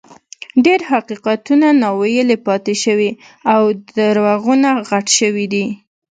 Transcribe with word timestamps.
ډېر 0.65 0.79
حقیقتونه 0.91 1.67
ناویلي 1.83 2.37
پاتې 2.47 2.73
شوي 2.83 3.11
او 3.53 3.61
دروغونه 3.95 4.69
غټ 4.89 5.07
شوي 5.19 5.45
دي. 5.53 5.65